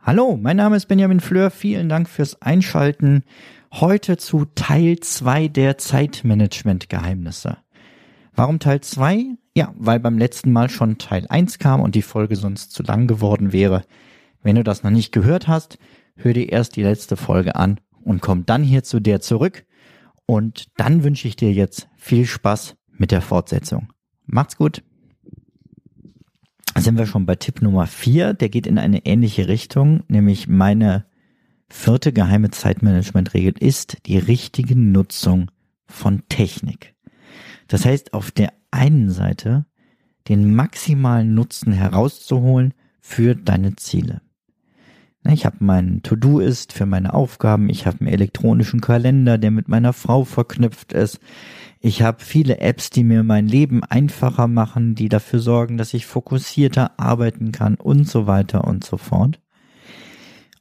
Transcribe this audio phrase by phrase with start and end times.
[0.00, 1.50] Hallo, mein Name ist Benjamin Fleur.
[1.50, 3.24] Vielen Dank fürs Einschalten.
[3.74, 7.58] Heute zu Teil 2 der Zeitmanagement-Geheimnisse.
[8.34, 9.26] Warum Teil 2?
[9.54, 13.08] Ja, weil beim letzten Mal schon Teil 1 kam und die Folge sonst zu lang
[13.08, 13.82] geworden wäre.
[14.42, 15.78] Wenn du das noch nicht gehört hast,
[16.14, 19.66] hör dir erst die letzte Folge an und komm dann hier zu der zurück.
[20.24, 23.92] Und dann wünsche ich dir jetzt viel Spaß mit der Fortsetzung.
[24.26, 24.82] Macht's gut.
[26.76, 31.06] Sind wir schon bei Tipp Nummer 4, der geht in eine ähnliche Richtung, nämlich meine
[31.68, 35.50] vierte geheime Zeitmanagement-Regel ist die richtige Nutzung
[35.86, 36.94] von Technik.
[37.68, 39.66] Das heißt, auf der einen Seite
[40.28, 44.20] den maximalen Nutzen herauszuholen für deine Ziele.
[45.28, 49.92] Ich habe meinen To-Do-Ist für meine Aufgaben, ich habe einen elektronischen Kalender, der mit meiner
[49.92, 51.20] Frau verknüpft ist.
[51.80, 56.06] Ich habe viele Apps, die mir mein Leben einfacher machen, die dafür sorgen, dass ich
[56.06, 59.40] fokussierter arbeiten kann und so weiter und so fort.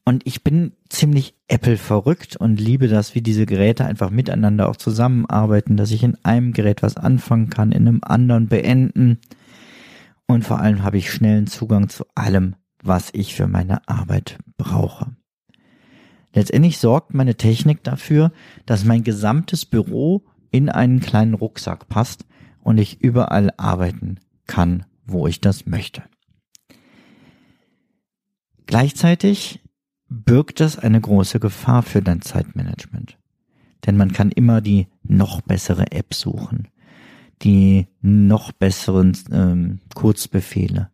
[0.03, 4.75] Und ich bin ziemlich Apple verrückt und liebe das, wie diese Geräte einfach miteinander auch
[4.75, 9.19] zusammenarbeiten, dass ich in einem Gerät was anfangen kann, in einem anderen beenden.
[10.27, 12.55] Und vor allem habe ich schnellen Zugang zu allem,
[12.85, 15.15] was ich für meine Arbeit brauche.
[16.33, 18.31] Letztendlich sorgt meine Technik dafür,
[18.65, 22.25] dass mein gesamtes Büro in einen kleinen Rucksack passt
[22.61, 26.03] und ich überall arbeiten kann, wo ich das möchte.
[28.65, 29.61] Gleichzeitig
[30.09, 33.17] birgt das eine große Gefahr für dein Zeitmanagement.
[33.85, 36.69] Denn man kann immer die noch bessere App suchen,
[37.43, 40.89] die noch besseren ähm, Kurzbefehle,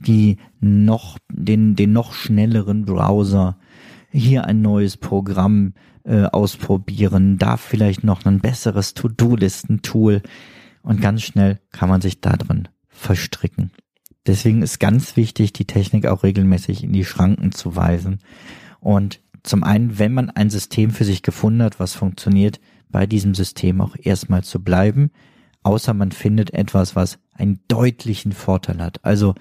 [0.00, 3.58] die noch den den noch schnelleren Browser,
[4.10, 10.22] hier ein neues Programm äh, ausprobieren, da vielleicht noch ein besseres To-Do-Listen-Tool
[10.82, 13.72] und ganz schnell kann man sich da drin verstricken.
[14.26, 18.18] Deswegen ist ganz wichtig, die Technik auch regelmäßig in die Schranken zu weisen.
[18.80, 23.34] Und zum einen, wenn man ein System für sich gefunden hat, was funktioniert, bei diesem
[23.34, 25.10] System auch erstmal zu bleiben,
[25.66, 29.04] außer man findet etwas, was einen deutlichen Vorteil hat.
[29.04, 29.34] Also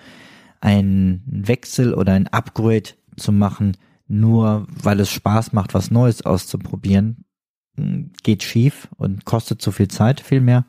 [0.60, 3.78] ein Wechsel oder ein Upgrade zu machen,
[4.08, 7.26] nur weil es Spaß macht, was Neues auszuprobieren,
[8.24, 10.66] geht schief und kostet zu viel Zeit vielmehr,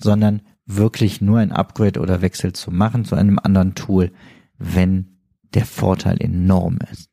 [0.00, 4.10] sondern wirklich nur ein Upgrade oder Wechsel zu machen zu einem anderen Tool,
[4.56, 5.18] wenn
[5.52, 7.10] der Vorteil enorm ist.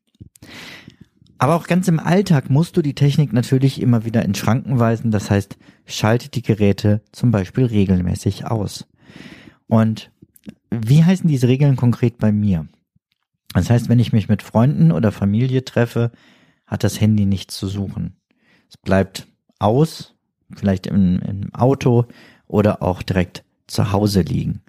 [1.44, 5.10] Aber auch ganz im Alltag musst du die Technik natürlich immer wieder in Schranken weisen.
[5.10, 8.86] Das heißt, schalte die Geräte zum Beispiel regelmäßig aus.
[9.66, 10.10] Und
[10.70, 12.66] wie heißen diese Regeln konkret bei mir?
[13.52, 16.12] Das heißt, wenn ich mich mit Freunden oder Familie treffe,
[16.66, 18.16] hat das Handy nichts zu suchen.
[18.70, 19.26] Es bleibt
[19.58, 20.14] aus,
[20.56, 22.06] vielleicht im, im Auto
[22.46, 24.62] oder auch direkt zu Hause liegen.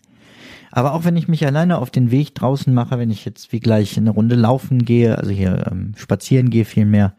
[0.76, 3.62] Aber auch wenn ich mich alleine auf den Weg draußen mache, wenn ich jetzt wie
[3.62, 7.16] gleich eine Runde laufen gehe, also hier ähm, spazieren gehe vielmehr,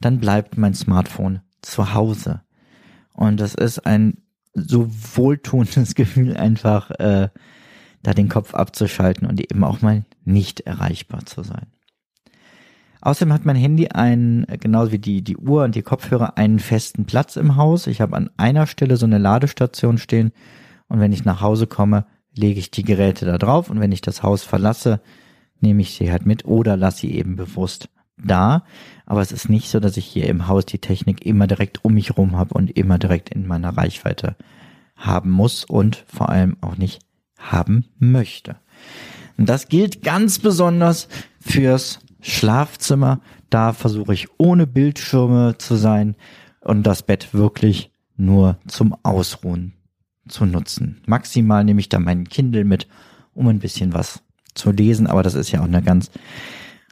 [0.00, 2.42] dann bleibt mein Smartphone zu Hause.
[3.12, 4.18] Und das ist ein
[4.54, 7.30] so wohltuendes Gefühl, einfach äh,
[8.04, 11.66] da den Kopf abzuschalten und eben auch mal nicht erreichbar zu sein.
[13.00, 17.06] Außerdem hat mein Handy einen, genauso wie die, die Uhr und die Kopfhörer, einen festen
[17.06, 17.88] Platz im Haus.
[17.88, 20.30] Ich habe an einer Stelle so eine Ladestation stehen
[20.86, 24.00] und wenn ich nach Hause komme, lege ich die Geräte da drauf und wenn ich
[24.00, 25.00] das Haus verlasse,
[25.60, 28.64] nehme ich sie halt mit oder lasse sie eben bewusst da.
[29.06, 31.94] Aber es ist nicht so, dass ich hier im Haus die Technik immer direkt um
[31.94, 34.36] mich rum habe und immer direkt in meiner Reichweite
[34.96, 37.00] haben muss und vor allem auch nicht
[37.38, 38.56] haben möchte.
[39.36, 41.08] Und das gilt ganz besonders
[41.40, 43.20] fürs Schlafzimmer.
[43.48, 46.14] Da versuche ich ohne Bildschirme zu sein
[46.60, 49.79] und das Bett wirklich nur zum Ausruhen
[50.28, 51.00] zu nutzen.
[51.06, 52.86] Maximal nehme ich da meinen Kindle mit,
[53.34, 54.22] um ein bisschen was
[54.54, 56.10] zu lesen, aber das ist ja auch eine ganz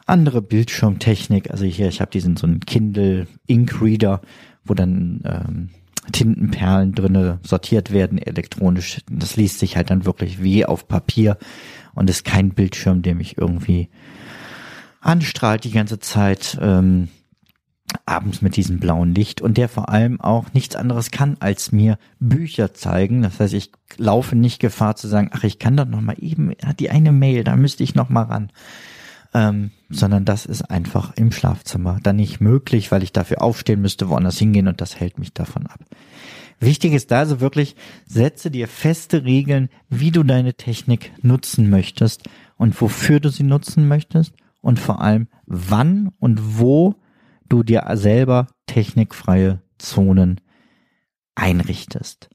[0.06, 1.50] andere Bildschirmtechnik.
[1.50, 4.22] Also hier, ich habe diesen so einen Kindle Ink Reader,
[4.64, 5.70] wo dann ähm,
[6.12, 9.00] Tintenperlen drinne sortiert werden elektronisch.
[9.10, 11.36] Das liest sich halt dann wirklich wie auf Papier
[11.94, 13.88] und ist kein Bildschirm, der mich irgendwie
[15.00, 16.58] anstrahlt die ganze Zeit.
[16.60, 17.08] Ähm,
[18.08, 21.98] abends mit diesem blauen Licht und der vor allem auch nichts anderes kann, als mir
[22.18, 23.22] Bücher zeigen.
[23.22, 26.52] Das heißt, ich laufe nicht Gefahr zu sagen, ach, ich kann doch noch mal eben,
[26.78, 28.50] die eine Mail, da müsste ich noch mal ran.
[29.34, 34.08] Ähm, sondern das ist einfach im Schlafzimmer dann nicht möglich, weil ich dafür aufstehen müsste,
[34.08, 35.80] woanders hingehen und das hält mich davon ab.
[36.60, 37.76] Wichtig ist da also wirklich,
[38.06, 42.22] setze dir feste Regeln, wie du deine Technik nutzen möchtest
[42.56, 46.96] und wofür du sie nutzen möchtest und vor allem wann und wo
[47.48, 50.40] du dir selber technikfreie Zonen
[51.34, 52.28] einrichtest.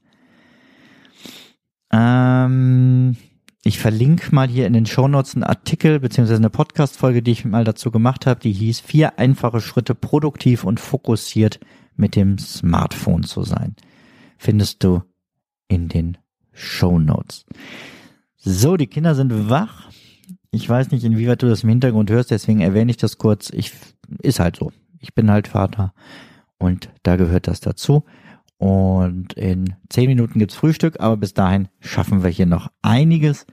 [1.92, 3.16] Ähm,
[3.62, 7.64] ich verlinke mal hier in den Shownotes einen Artikel beziehungsweise eine Podcast-Folge, die ich mal
[7.64, 11.60] dazu gemacht habe, die hieß Vier einfache Schritte produktiv und fokussiert
[11.96, 13.76] mit dem Smartphone zu sein.
[14.38, 15.02] Findest du
[15.68, 16.18] in den
[16.52, 17.46] Shownotes.
[18.36, 19.90] So, die Kinder sind wach.
[20.50, 23.50] Ich weiß nicht, inwieweit du das im Hintergrund hörst, deswegen erwähne ich das kurz.
[23.50, 23.72] Ich,
[24.20, 24.72] ist halt so
[25.04, 25.92] ich bin halt Vater
[26.58, 28.04] und da gehört das dazu.
[28.56, 33.46] Und in zehn Minuten gibt's Frühstück, aber bis dahin schaffen wir hier noch einiges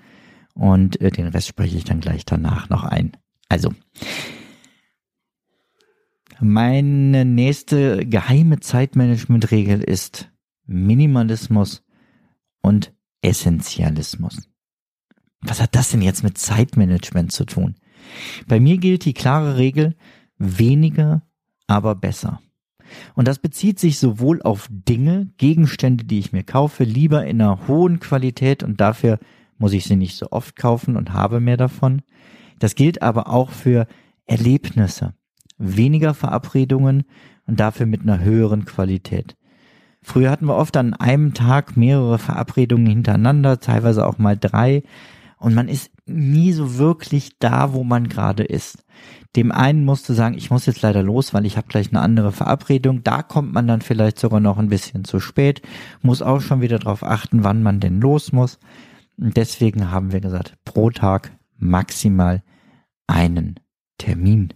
[0.53, 3.17] und äh, den Rest spreche ich dann gleich danach noch ein.
[3.49, 3.73] Also,
[6.39, 10.31] meine nächste geheime Zeitmanagement-Regel ist
[10.65, 11.83] Minimalismus
[12.61, 14.47] und Essentialismus.
[15.41, 17.75] Was hat das denn jetzt mit Zeitmanagement zu tun?
[18.47, 19.95] Bei mir gilt die klare Regel,
[20.37, 21.23] weniger
[21.67, 22.41] aber besser.
[23.15, 27.67] Und das bezieht sich sowohl auf Dinge, Gegenstände, die ich mir kaufe, lieber in einer
[27.67, 29.19] hohen Qualität und dafür
[29.57, 32.01] muss ich sie nicht so oft kaufen und habe mehr davon.
[32.59, 33.87] Das gilt aber auch für
[34.25, 35.13] Erlebnisse.
[35.57, 37.03] Weniger Verabredungen
[37.45, 39.35] und dafür mit einer höheren Qualität.
[40.01, 44.83] Früher hatten wir oft an einem Tag mehrere Verabredungen hintereinander, teilweise auch mal drei.
[45.37, 48.83] Und man ist nie so wirklich da, wo man gerade ist.
[49.35, 52.01] Dem einen musst du sagen, ich muss jetzt leider los, weil ich habe gleich eine
[52.01, 53.03] andere Verabredung.
[53.03, 55.61] Da kommt man dann vielleicht sogar noch ein bisschen zu spät,
[56.01, 58.59] muss auch schon wieder darauf achten, wann man denn los muss.
[59.17, 62.43] Und deswegen haben wir gesagt, pro Tag maximal
[63.07, 63.55] einen
[63.97, 64.53] Termin.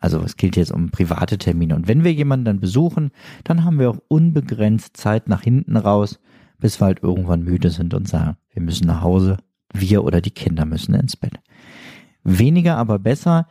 [0.00, 1.76] Also es gilt jetzt um private Termine.
[1.76, 3.12] Und wenn wir jemanden dann besuchen,
[3.44, 6.18] dann haben wir auch unbegrenzt Zeit nach hinten raus,
[6.58, 9.38] bis wir halt irgendwann müde sind und sagen, wir müssen nach Hause,
[9.72, 11.34] wir oder die Kinder müssen ins Bett.
[12.24, 13.46] Weniger aber besser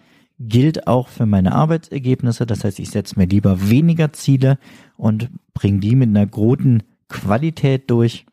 [0.48, 2.46] gilt auch für meine Arbeitsergebnisse.
[2.46, 4.58] Das heißt, ich setze mir lieber weniger Ziele
[4.98, 8.26] und bringe die mit einer guten Qualität durch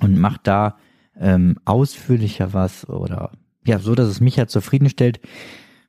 [0.00, 0.76] und mache da
[1.18, 3.32] ähm, ausführlicher was oder
[3.64, 5.20] ja, so, dass es mich ja zufriedenstellt.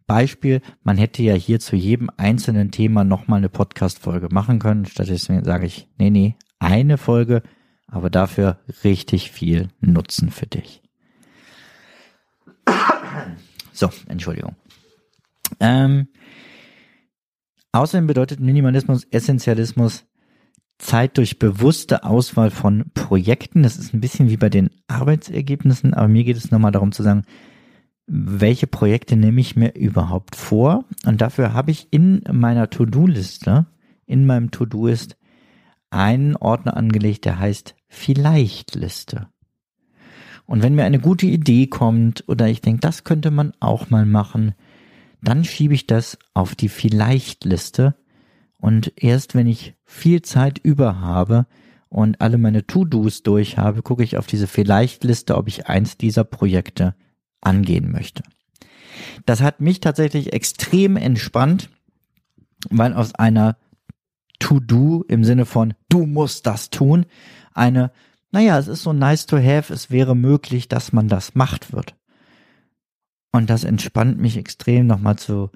[0.06, 4.86] Beispiel, man hätte ja hier zu jedem einzelnen Thema nochmal eine Podcast-Folge machen können.
[4.86, 7.42] Stattdessen sage ich, nee, nee, eine Folge,
[7.88, 10.82] aber dafür richtig viel Nutzen für dich.
[13.72, 14.56] So, Entschuldigung.
[15.60, 16.08] Ähm,
[17.72, 20.06] außerdem bedeutet Minimalismus, Essentialismus
[20.80, 23.64] Zeit durch bewusste Auswahl von Projekten.
[23.64, 27.04] Das ist ein bisschen wie bei den Arbeitsergebnissen, aber mir geht es nochmal darum zu
[27.04, 27.24] sagen,
[28.06, 30.86] welche Projekte nehme ich mir überhaupt vor?
[31.06, 33.66] Und dafür habe ich in meiner To-Do-Liste,
[34.06, 35.18] in meinem To-Do ist
[35.90, 39.30] einen Ordner angelegt, der heißt Vielleicht-Liste.
[40.46, 44.06] Und wenn mir eine gute Idee kommt oder ich denke, das könnte man auch mal
[44.06, 44.54] machen,
[45.24, 47.96] dann schiebe ich das auf die Vielleicht-Liste
[48.60, 51.48] und erst wenn ich viel Zeit über habe
[51.90, 56.24] und alle meine To-Dos durch habe, gucke ich auf diese Vielleicht-Liste, ob ich eins dieser
[56.24, 56.96] Projekte
[57.42, 58.24] angehen möchte.
[59.26, 61.70] Das hat mich tatsächlich extrem entspannt,
[62.70, 63.58] weil aus einer
[64.40, 67.06] To-Do im Sinne von du musst das tun,
[67.54, 67.92] eine
[68.32, 71.96] naja, es ist so nice to have, es wäre möglich, dass man das macht wird.
[73.34, 75.50] Und das entspannt mich extrem nochmal zu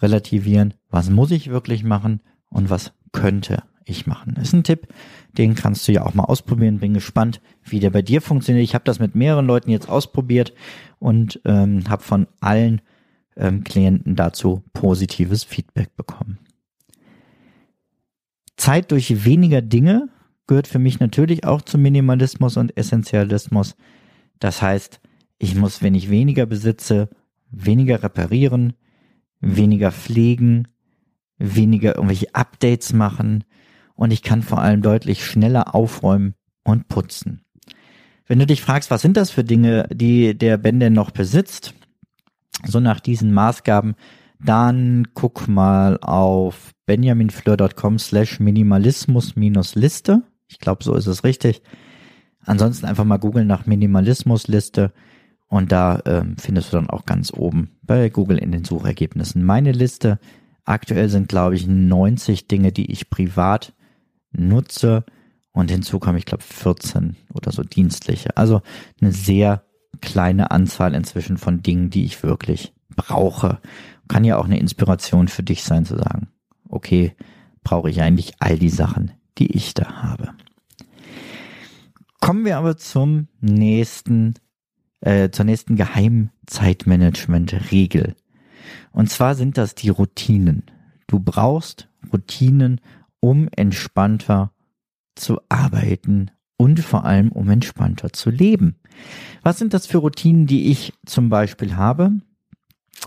[0.00, 4.36] relativieren, was muss ich wirklich machen und was könnte ich machen.
[4.36, 4.88] Ist ein Tipp,
[5.36, 6.78] den kannst du ja auch mal ausprobieren.
[6.78, 8.64] Bin gespannt, wie der bei dir funktioniert.
[8.64, 10.54] Ich habe das mit mehreren Leuten jetzt ausprobiert
[10.98, 12.80] und ähm, habe von allen
[13.36, 16.38] ähm, Klienten dazu positives Feedback bekommen.
[18.56, 20.08] Zeit durch weniger Dinge
[20.46, 23.76] gehört für mich natürlich auch zum Minimalismus und Essentialismus.
[24.38, 25.00] Das heißt,
[25.38, 27.10] ich muss, wenn ich weniger besitze,
[27.50, 28.74] weniger reparieren,
[29.40, 30.68] weniger pflegen,
[31.38, 33.44] weniger irgendwelche Updates machen
[33.94, 37.42] und ich kann vor allem deutlich schneller aufräumen und putzen.
[38.26, 41.74] Wenn du dich fragst, was sind das für Dinge, die der Ben denn noch besitzt,
[42.64, 43.94] so nach diesen Maßgaben,
[44.44, 50.22] dann guck mal auf benjaminfleur.com slash minimalismus minus Liste.
[50.48, 51.62] Ich glaube, so ist es richtig.
[52.44, 54.92] Ansonsten einfach mal googeln nach Minimalismusliste
[55.48, 59.72] und da ähm, findest du dann auch ganz oben bei Google in den Suchergebnissen meine
[59.72, 60.18] Liste
[60.66, 63.72] Aktuell sind, glaube ich, 90 Dinge, die ich privat
[64.32, 65.04] nutze
[65.52, 68.36] und hinzu komme ich glaube 14 oder so dienstliche.
[68.36, 68.62] Also
[69.00, 69.62] eine sehr
[70.00, 73.60] kleine Anzahl inzwischen von Dingen, die ich wirklich brauche.
[74.08, 76.28] Kann ja auch eine Inspiration für dich sein zu sagen,
[76.68, 77.14] okay,
[77.62, 80.34] brauche ich eigentlich all die Sachen, die ich da habe.
[82.20, 84.34] Kommen wir aber zum nächsten,
[85.06, 88.16] äh, zur nächsten geheimen Zeitmanagement-Regel.
[88.90, 90.64] Und zwar sind das die Routinen.
[91.06, 92.80] Du brauchst Routinen,
[93.20, 94.50] um entspannter
[95.14, 98.76] zu arbeiten und vor allem um entspannter zu leben.
[99.42, 102.10] Was sind das für Routinen, die ich zum Beispiel habe?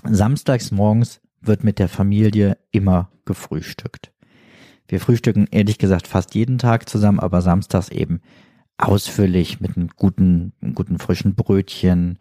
[0.10, 4.14] Samstags morgens wird mit der Familie immer gefrühstückt.
[4.88, 8.22] Wir frühstücken ehrlich gesagt fast jeden Tag zusammen, aber samstags eben
[8.80, 12.18] ausführlich mit einem guten, einem guten frischen Brötchen.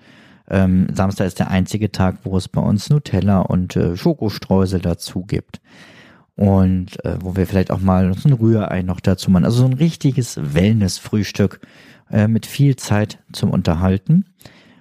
[0.50, 5.22] Ähm, Samstag ist der einzige Tag, wo es bei uns Nutella und äh, Schokostreusel dazu
[5.22, 5.60] gibt
[6.34, 9.44] und äh, wo wir vielleicht auch mal so ein Rührei noch dazu machen.
[9.44, 11.60] Also so ein richtiges Wellness-Frühstück
[12.10, 14.24] äh, mit viel Zeit zum Unterhalten.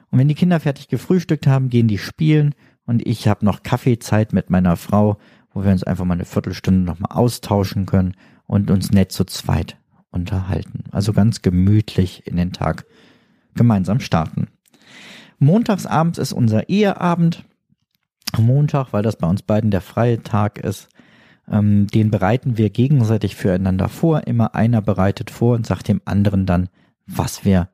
[0.10, 2.56] Und wenn die Kinder fertig gefrühstückt haben, gehen die spielen
[2.86, 5.18] und ich habe noch Kaffeezeit mit meiner Frau,
[5.54, 8.16] wo wir uns einfach mal eine Viertelstunde nochmal austauschen können
[8.46, 9.78] und uns nett zu zweit
[10.18, 10.84] unterhalten.
[10.92, 12.86] Also ganz gemütlich in den Tag
[13.56, 14.48] gemeinsam starten.
[15.40, 17.44] Montagsabends ist unser Eheabend.
[18.38, 20.90] Montag, weil das bei uns beiden der freie Tag ist,
[21.50, 24.28] ähm, den bereiten wir gegenseitig füreinander vor.
[24.28, 26.70] Immer einer bereitet vor und sagt dem anderen dann,
[27.06, 27.70] was wir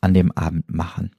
[0.00, 1.10] an dem Abend machen.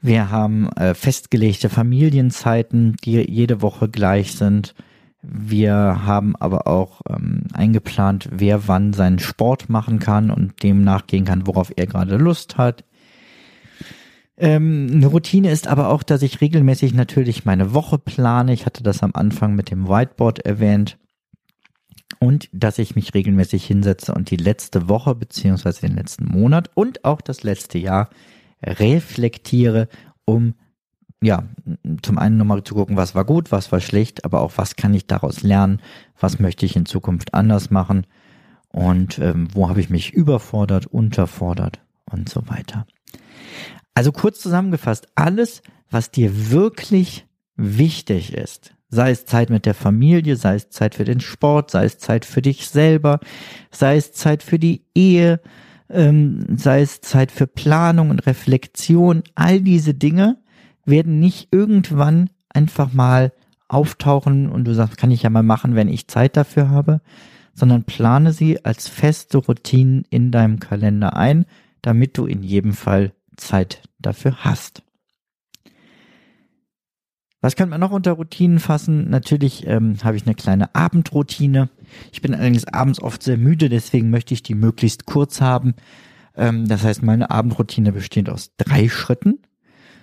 [0.00, 4.74] Wir haben äh, festgelegte Familienzeiten, die jede Woche gleich sind.
[5.22, 5.74] Wir
[6.04, 11.46] haben aber auch ähm, eingeplant, wer wann seinen Sport machen kann und dem nachgehen kann,
[11.46, 12.84] worauf er gerade Lust hat.
[14.36, 18.52] Ähm, eine Routine ist aber auch, dass ich regelmäßig natürlich meine Woche plane.
[18.52, 20.98] Ich hatte das am Anfang mit dem Whiteboard erwähnt.
[22.18, 27.04] Und dass ich mich regelmäßig hinsetze und die letzte Woche beziehungsweise den letzten Monat und
[27.04, 28.10] auch das letzte Jahr
[28.62, 29.88] reflektiere,
[30.24, 30.54] um
[31.22, 31.44] ja,
[32.02, 34.92] zum einen nochmal zu gucken, was war gut, was war schlecht, aber auch was kann
[34.92, 35.80] ich daraus lernen,
[36.20, 38.06] was möchte ich in Zukunft anders machen
[38.68, 42.86] und ähm, wo habe ich mich überfordert, unterfordert und so weiter.
[43.94, 47.26] Also kurz zusammengefasst, alles, was dir wirklich
[47.56, 51.84] wichtig ist, sei es Zeit mit der Familie, sei es Zeit für den Sport, sei
[51.84, 53.20] es Zeit für dich selber,
[53.70, 55.40] sei es Zeit für die Ehe,
[55.88, 60.41] ähm, sei es Zeit für Planung und Reflexion, all diese Dinge
[60.84, 63.32] werden nicht irgendwann einfach mal
[63.68, 67.00] auftauchen und du sagst, kann ich ja mal machen, wenn ich Zeit dafür habe,
[67.54, 71.46] sondern plane sie als feste Routinen in deinem Kalender ein,
[71.80, 74.82] damit du in jedem Fall Zeit dafür hast.
[77.40, 79.10] Was könnte man noch unter Routinen fassen?
[79.10, 81.70] Natürlich ähm, habe ich eine kleine Abendroutine.
[82.12, 85.74] Ich bin allerdings abends oft sehr müde, deswegen möchte ich die möglichst kurz haben.
[86.36, 89.40] Ähm, das heißt, meine Abendroutine besteht aus drei Schritten.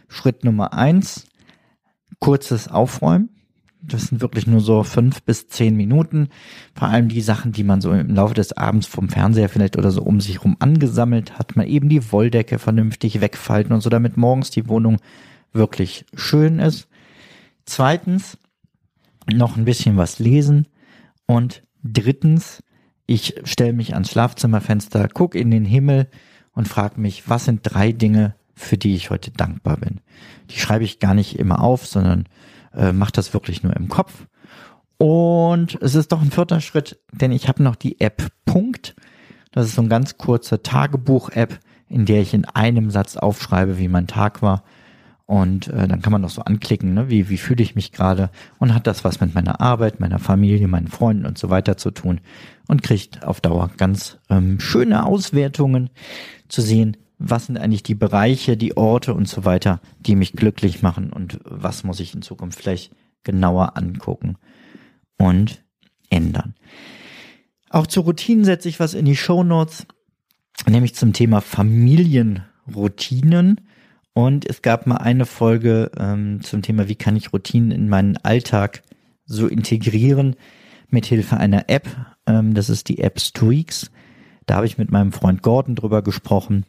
[0.10, 1.26] Schritt Nummer eins,
[2.20, 3.30] kurzes Aufräumen.
[3.82, 6.28] Das sind wirklich nur so fünf bis zehn Minuten.
[6.76, 9.92] Vor allem die Sachen, die man so im Laufe des Abends vom Fernseher vielleicht oder
[9.92, 11.56] so um sich rum angesammelt hat.
[11.56, 14.98] Mal eben die Wolldecke vernünftig wegfalten und so, damit morgens die Wohnung
[15.54, 16.90] wirklich schön ist.
[17.66, 18.38] Zweitens,
[19.32, 20.68] noch ein bisschen was lesen.
[21.26, 22.64] Und drittens,
[23.06, 26.10] ich stelle mich ans Schlafzimmerfenster, gucke in den Himmel
[26.52, 30.02] und frage mich, was sind drei Dinge, für die ich heute dankbar bin.
[30.50, 32.26] Die schreibe ich gar nicht immer auf, sondern
[32.76, 34.28] äh, mache das wirklich nur im Kopf.
[34.98, 38.96] Und es ist doch ein vierter Schritt, denn ich habe noch die App Punkt.
[39.52, 43.88] Das ist so ein ganz kurzer Tagebuch-App, in der ich in einem Satz aufschreibe, wie
[43.88, 44.64] mein Tag war.
[45.26, 47.10] Und äh, dann kann man noch so anklicken, ne?
[47.10, 50.68] wie, wie fühle ich mich gerade und hat das was mit meiner Arbeit, meiner Familie,
[50.68, 52.20] meinen Freunden und so weiter zu tun
[52.68, 55.92] und kriegt auf Dauer ganz ähm, schöne Auswertungen
[56.48, 60.82] zu sehen, was sind eigentlich die Bereiche, die Orte und so weiter, die mich glücklich
[60.82, 64.38] machen und was muss ich in Zukunft vielleicht genauer angucken
[65.18, 65.62] und
[66.10, 66.56] ändern.
[67.70, 69.86] Auch zu Routinen setze ich was in die Show Notes,
[70.68, 73.62] nämlich zum Thema Familienroutinen.
[74.14, 78.18] Und es gab mal eine Folge ähm, zum Thema, wie kann ich Routinen in meinen
[78.18, 78.82] Alltag
[79.26, 80.36] so integrieren
[80.88, 81.88] mit Hilfe einer App.
[82.26, 83.92] Ähm, das ist die App Streaks.
[84.48, 86.66] Da habe ich mit meinem Freund Gordon drüber gesprochen.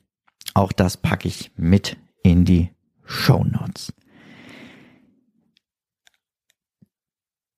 [0.55, 2.71] Auch das packe ich mit in die
[3.05, 3.93] Show Notes.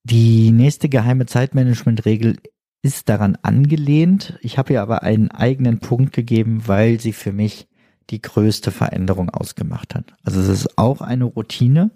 [0.03, 2.37] Die nächste geheime Zeitmanagement-Regel
[2.81, 4.37] ist daran angelehnt.
[4.41, 7.67] Ich habe ihr aber einen eigenen Punkt gegeben, weil sie für mich
[8.09, 10.13] die größte Veränderung ausgemacht hat.
[10.23, 11.91] Also es ist auch eine Routine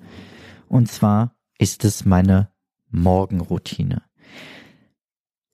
[0.70, 2.50] und zwar ist es meine
[2.89, 4.07] Morgenroutine.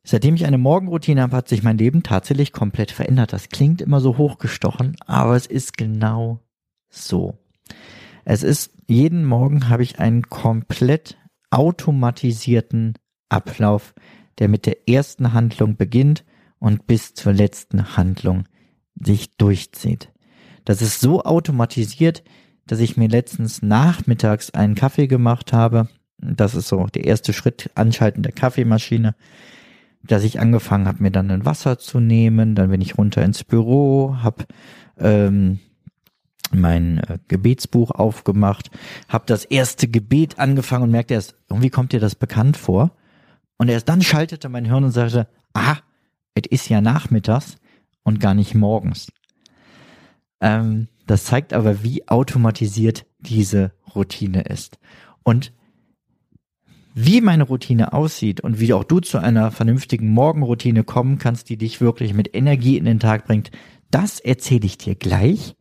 [0.05, 3.31] Seitdem ich eine Morgenroutine habe, hat sich mein Leben tatsächlich komplett verändert.
[3.31, 6.41] Das klingt immer so hochgestochen, aber es ist genau
[6.89, 7.37] so.
[8.25, 11.17] Es ist, jeden Morgen habe ich einen komplett
[11.51, 12.97] automatisierten
[13.29, 13.93] Ablauf,
[14.39, 16.25] der mit der ersten Handlung beginnt
[16.59, 18.45] und bis zur letzten Handlung
[18.95, 20.11] sich durchzieht.
[20.65, 22.23] Das ist so automatisiert,
[22.67, 25.87] dass ich mir letztens nachmittags einen Kaffee gemacht habe.
[26.17, 29.15] Das ist so der erste Schritt, Anschalten der Kaffeemaschine
[30.03, 33.43] dass ich angefangen habe, mir dann ein Wasser zu nehmen, dann bin ich runter ins
[33.43, 34.45] Büro, habe
[34.99, 35.59] ähm,
[36.51, 38.69] mein äh, Gebetsbuch aufgemacht,
[39.07, 42.91] habe das erste Gebet angefangen und merkte erst, irgendwie kommt dir das bekannt vor.
[43.57, 45.77] Und erst dann schaltete mein Hirn und sagte, ah,
[46.35, 47.57] es ist ja nachmittags
[48.03, 49.07] und gar nicht morgens.
[50.41, 54.79] Ähm, das zeigt aber, wie automatisiert diese Routine ist.
[55.23, 55.53] Und
[56.93, 61.57] wie meine Routine aussieht und wie auch du zu einer vernünftigen Morgenroutine kommen kannst, die
[61.57, 63.51] dich wirklich mit Energie in den Tag bringt,
[63.91, 65.55] das erzähle ich dir gleich.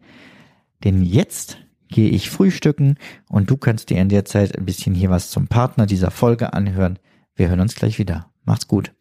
[0.85, 1.59] Denn jetzt
[1.89, 2.97] gehe ich frühstücken
[3.29, 6.53] und du kannst dir in der Zeit ein bisschen hier was zum Partner dieser Folge
[6.53, 6.99] anhören.
[7.37, 8.31] Wir hören uns gleich wieder.
[8.45, 8.93] Macht's gut.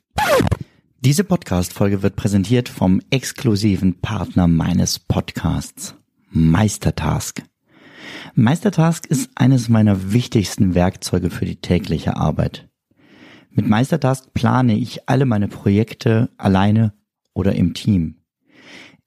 [1.00, 5.96] Diese Podcast-Folge wird präsentiert vom exklusiven Partner meines Podcasts,
[6.30, 7.42] Meistertask.
[8.36, 12.70] Meistertask ist eines meiner wichtigsten Werkzeuge für die tägliche Arbeit.
[13.50, 16.94] Mit Meistertask plane ich alle meine Projekte alleine
[17.34, 18.18] oder im Team.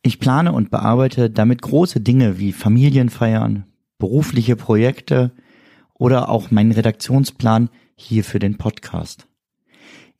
[0.02, 3.64] Ich plane und bearbeite damit große Dinge wie Familienfeiern,
[3.98, 5.32] berufliche Projekte
[5.94, 9.26] oder auch meinen Redaktionsplan hier für den Podcast.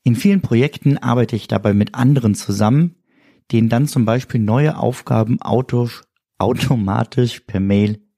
[0.03, 2.95] In vielen Projekten arbeite ich dabei mit anderen zusammen,
[3.51, 8.04] denen dann zum Beispiel neue Aufgaben automatisch per Mail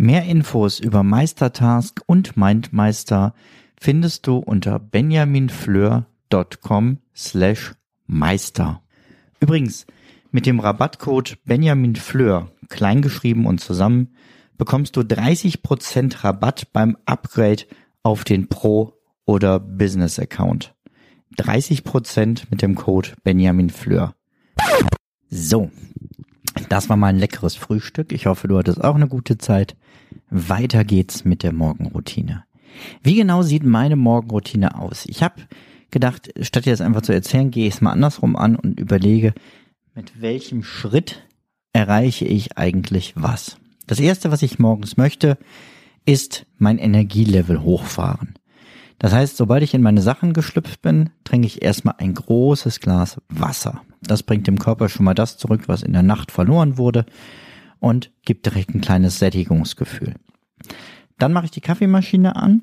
[0.00, 3.34] Mehr Infos über Meistertask und MindMeister
[3.80, 7.72] findest du unter benjaminfleur.com slash
[8.06, 8.80] meister.
[9.40, 9.88] Übrigens,
[10.30, 14.14] mit dem Rabattcode benjaminfleur, kleingeschrieben und zusammen,
[14.56, 17.64] bekommst du 30% Rabatt beim Upgrade
[18.04, 20.76] auf den Pro- oder Business-Account.
[21.38, 24.14] 30% mit dem Code benjaminfleur.
[25.28, 25.72] So,
[26.68, 28.12] das war mal ein leckeres Frühstück.
[28.12, 29.76] Ich hoffe, du hattest auch eine gute Zeit.
[30.30, 32.44] Weiter geht's mit der Morgenroutine.
[33.02, 35.04] Wie genau sieht meine Morgenroutine aus?
[35.06, 35.42] Ich habe
[35.90, 39.34] gedacht, statt jetzt einfach zu erzählen, gehe ich es mal andersrum an und überlege,
[39.94, 41.26] mit welchem Schritt
[41.72, 43.56] erreiche ich eigentlich was.
[43.86, 45.38] Das erste, was ich morgens möchte,
[46.04, 48.34] ist mein Energielevel hochfahren.
[48.98, 53.20] Das heißt, sobald ich in meine Sachen geschlüpft bin, trinke ich erstmal ein großes Glas
[53.28, 53.82] Wasser.
[54.02, 57.06] Das bringt dem Körper schon mal das zurück, was in der Nacht verloren wurde
[57.80, 60.14] und gibt direkt ein kleines Sättigungsgefühl.
[61.18, 62.62] Dann mache ich die Kaffeemaschine an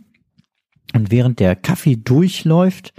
[0.93, 2.93] und während der Kaffee durchläuft,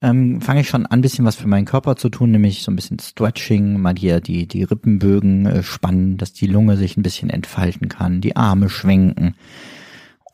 [0.00, 2.70] ähm, fange ich schon an, ein bisschen was für meinen Körper zu tun, nämlich so
[2.70, 7.02] ein bisschen Stretching, mal hier die, die Rippenbögen äh, spannen, dass die Lunge sich ein
[7.02, 9.34] bisschen entfalten kann, die Arme schwenken.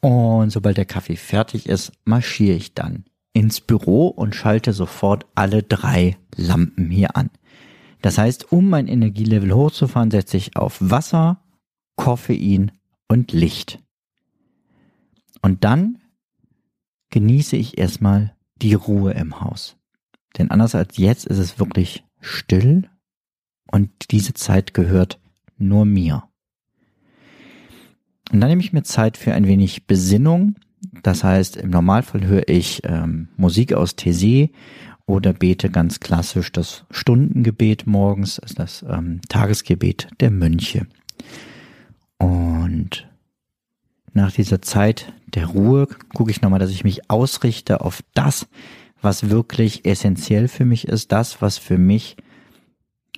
[0.01, 5.63] Und sobald der Kaffee fertig ist, marschiere ich dann ins Büro und schalte sofort alle
[5.63, 7.31] drei Lampen hier an.
[8.05, 11.41] Das heißt, um mein Energielevel hochzufahren, setze ich auf Wasser,
[11.97, 12.71] Koffein
[13.09, 13.83] und Licht.
[15.41, 16.03] Und dann
[17.09, 19.79] genieße ich erstmal die Ruhe im Haus.
[20.37, 22.91] Denn anders als jetzt ist es wirklich still
[23.73, 25.19] und diese Zeit gehört
[25.57, 26.25] nur mir.
[28.31, 30.57] Und dann nehme ich mir Zeit für ein wenig Besinnung.
[31.03, 34.51] Das heißt, im Normalfall höre ich ähm, Musik aus Tese
[35.07, 40.87] oder bete ganz klassisch das Stundengebet morgens, das ähm, Tagesgebet der Mönche.
[42.19, 43.09] Und
[44.13, 48.47] nach dieser Zeit der Ruhe gucke ich nochmal, dass ich mich ausrichte auf das,
[49.03, 52.17] was wirklich essentiell für mich ist, das, was für mich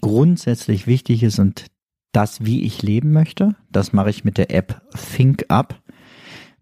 [0.01, 1.67] grundsätzlich wichtig ist und
[2.13, 3.55] das, wie ich leben möchte.
[3.71, 4.83] Das mache ich mit der App
[5.15, 5.81] Think Up.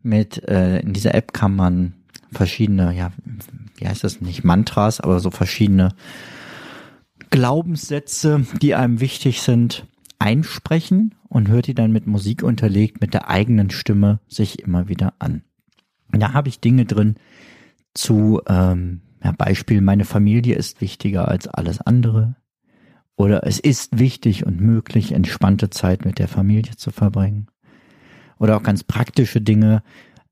[0.03, 1.95] Mit äh, in dieser App kann man
[2.33, 3.13] verschiedene, ja,
[3.77, 5.95] wie heißt das nicht Mantras, aber so verschiedene
[7.31, 9.87] Glaubenssätze, die einem wichtig sind,
[10.19, 15.15] einsprechen und hört die dann mit Musik unterlegt mit der eigenen Stimme sich immer wieder
[15.19, 15.43] an.
[16.11, 17.17] Da habe ich Dinge drin
[17.93, 22.37] zu ähm, Ja, Beispiel, meine Familie ist wichtiger als alles andere.
[23.17, 27.47] Oder es ist wichtig und möglich, entspannte Zeit mit der Familie zu verbringen.
[28.39, 29.83] Oder auch ganz praktische Dinge,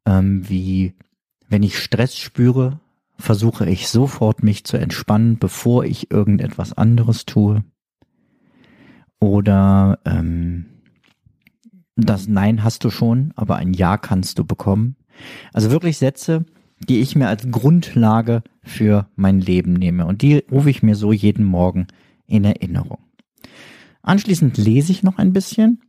[0.04, 0.94] ähm, wie
[1.48, 2.80] wenn ich Stress spüre,
[3.22, 7.64] versuche ich sofort mich zu entspannen, bevor ich irgendetwas anderes tue.
[9.20, 10.66] Oder ähm,
[11.96, 14.96] das Nein hast du schon, aber ein Ja kannst du bekommen.
[15.52, 16.44] Also wirklich Sätze,
[16.80, 20.06] die ich mir als Grundlage für mein Leben nehme.
[20.06, 21.86] Und die rufe ich mir so jeden Morgen
[22.26, 22.98] in Erinnerung.
[24.02, 25.80] Anschließend lese ich noch ein bisschen.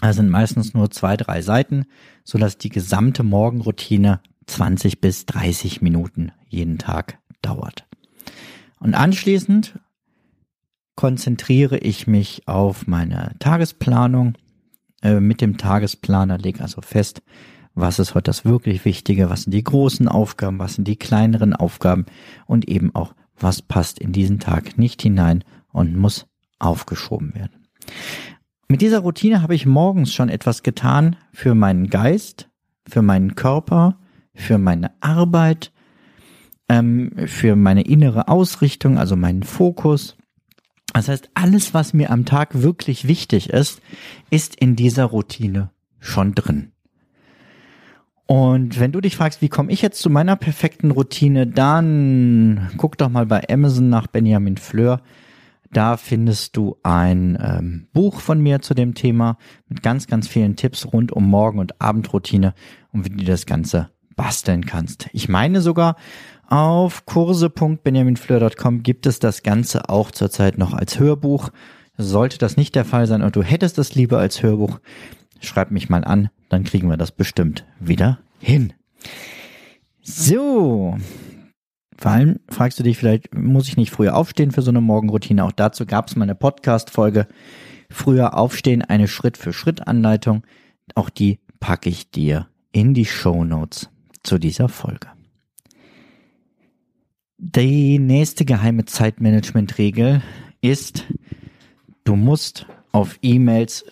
[0.00, 1.84] Das sind meistens nur zwei, drei Seiten,
[2.24, 7.86] so dass die gesamte Morgenroutine 20 bis 30 Minuten jeden Tag dauert.
[8.78, 9.78] Und anschließend
[10.96, 14.34] konzentriere ich mich auf meine Tagesplanung
[15.02, 17.22] äh, mit dem Tagesplaner, lege also fest,
[17.74, 21.54] was ist heute das wirklich Wichtige, was sind die großen Aufgaben, was sind die kleineren
[21.54, 22.06] Aufgaben
[22.46, 26.26] und eben auch, was passt in diesen Tag nicht hinein und muss
[26.58, 27.66] aufgeschoben werden.
[28.68, 32.48] Mit dieser Routine habe ich morgens schon etwas getan für meinen Geist,
[32.86, 33.98] für meinen Körper,
[34.34, 35.72] für meine Arbeit,
[36.68, 40.16] ähm, für meine innere Ausrichtung, also meinen Fokus.
[40.92, 43.80] Das heißt, alles, was mir am Tag wirklich wichtig ist,
[44.30, 46.72] ist in dieser Routine schon drin.
[48.26, 52.96] Und wenn du dich fragst, wie komme ich jetzt zu meiner perfekten Routine, dann guck
[52.96, 55.00] doch mal bei Amazon nach Benjamin Fleur.
[55.72, 59.36] Da findest du ein ähm, Buch von mir zu dem Thema
[59.68, 62.54] mit ganz, ganz vielen Tipps rund um Morgen- und Abendroutine
[62.92, 65.08] und wie du das Ganze basteln kannst.
[65.14, 65.96] Ich meine sogar,
[66.46, 71.48] auf kurse.benjaminfleur.com gibt es das Ganze auch zurzeit noch als Hörbuch.
[71.96, 74.78] Sollte das nicht der Fall sein und du hättest es lieber als Hörbuch,
[75.40, 78.74] schreib mich mal an, dann kriegen wir das bestimmt wieder hin.
[80.02, 80.98] So.
[81.96, 85.46] Vor allem fragst du dich vielleicht, muss ich nicht früher aufstehen für so eine Morgenroutine?
[85.46, 87.26] Auch dazu gab es mal eine Podcast-Folge.
[87.88, 90.42] Früher aufstehen, eine Schritt-für-Schritt-Anleitung.
[90.94, 93.44] Auch die packe ich dir in die Show
[94.22, 95.08] zu dieser Folge.
[97.38, 100.22] Die nächste geheime Zeitmanagement-Regel
[100.60, 101.06] ist,
[102.04, 103.84] du musst auf E-Mails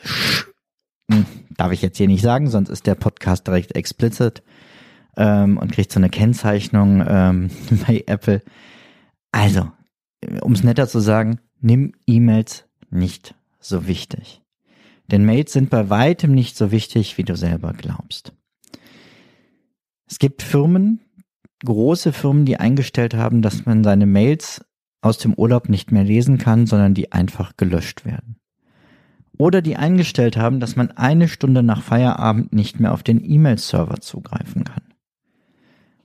[1.10, 1.24] hm,
[1.56, 4.42] darf ich jetzt hier nicht sagen, sonst ist der Podcast direkt explicit
[5.16, 7.50] ähm, und kriegt so eine Kennzeichnung ähm,
[7.86, 8.42] bei Apple.
[9.32, 9.70] Also,
[10.42, 14.42] um es netter zu sagen, nimm E-Mails nicht so wichtig.
[15.10, 18.32] Denn Mails sind bei weitem nicht so wichtig, wie du selber glaubst.
[20.08, 21.00] Es gibt Firmen,
[21.64, 24.64] große Firmen, die eingestellt haben, dass man seine Mails
[25.00, 28.38] aus dem Urlaub nicht mehr lesen kann, sondern die einfach gelöscht werden
[29.38, 34.00] oder die eingestellt haben, dass man eine Stunde nach Feierabend nicht mehr auf den E-Mail-Server
[34.00, 34.82] zugreifen kann.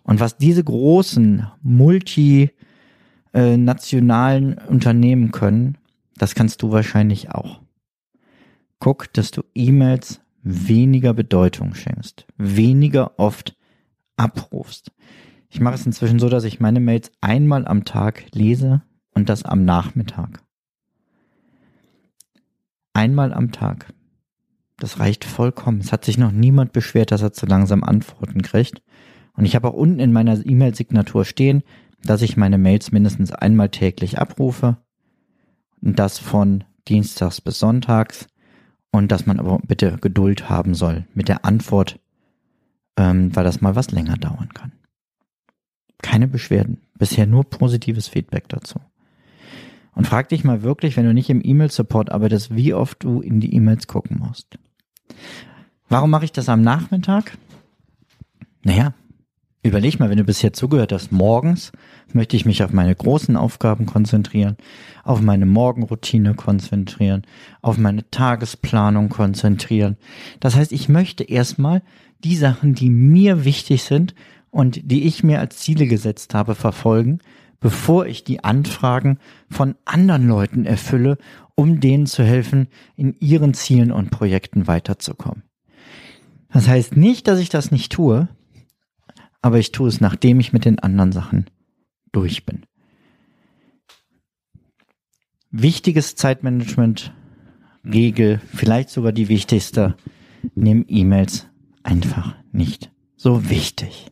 [0.04, 5.80] Und was diese großen multinationalen Unternehmen können,
[6.16, 7.62] das kannst du wahrscheinlich auch.
[8.80, 13.56] Guck, dass du E-Mails weniger Bedeutung schenkst, weniger oft
[14.18, 14.92] abrufst.
[15.50, 18.82] Ich mache es inzwischen so, dass ich meine Mails einmal am Tag lese
[19.14, 20.44] und das am Nachmittag.
[22.94, 23.94] Einmal am Tag.
[24.78, 25.80] Das reicht vollkommen.
[25.80, 28.82] Es hat sich noch niemand beschwert, dass er zu langsam Antworten kriegt.
[29.36, 31.64] Und ich habe auch unten in meiner E-Mail-Signatur stehen,
[32.04, 34.78] dass ich meine Mails mindestens einmal täglich abrufe.
[35.82, 38.28] Und das von Dienstags bis Sonntags.
[38.92, 42.00] Und dass man aber bitte Geduld haben soll mit der Antwort,
[42.98, 44.72] ähm, weil das mal was länger dauern kann.
[46.02, 46.82] Keine Beschwerden.
[46.98, 48.80] Bisher nur positives Feedback dazu.
[49.96, 53.40] Und frag dich mal wirklich, wenn du nicht im E-Mail-Support arbeitest, wie oft du in
[53.40, 54.58] die E-Mails gucken musst.
[55.88, 57.38] Warum mache ich das am Nachmittag?
[58.64, 58.94] Naja,
[59.62, 61.72] überleg mal, wenn du bisher zugehört hast, morgens
[62.12, 64.58] möchte ich mich auf meine großen Aufgaben konzentrieren,
[65.04, 67.24] auf meine Morgenroutine konzentrieren,
[67.62, 69.98] auf meine Tagesplanung konzentrieren.
[70.40, 71.84] Das heißt, ich möchte erstmal
[72.24, 74.16] die Sachen, die mir wichtig sind
[74.50, 77.20] und die ich mir als Ziele gesetzt habe, verfolgen
[77.64, 79.18] bevor ich die Anfragen
[79.50, 81.18] von anderen Leuten erfülle,
[81.56, 85.44] um denen zu helfen, in ihren Zielen und Projekten weiterzukommen.
[86.52, 88.28] Das heißt nicht, dass ich das nicht tue,
[89.42, 91.46] aber ich tue es, nachdem ich mit den anderen Sachen
[92.12, 92.66] durch bin.
[95.50, 97.14] Wichtiges Zeitmanagement,
[97.86, 99.96] Regel, vielleicht sogar die wichtigste,
[100.54, 101.48] nimm E-Mails
[101.84, 104.08] einfach nicht so wichtig.